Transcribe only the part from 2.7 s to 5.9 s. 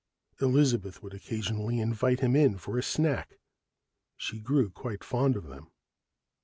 a snack she grew quite fond of them.